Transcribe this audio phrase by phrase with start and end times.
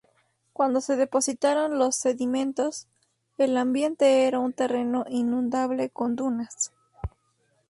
[0.51, 2.87] Cuando se depositaron los sedimentos,
[3.37, 6.71] el ambiente era un terreno inundable con dunas.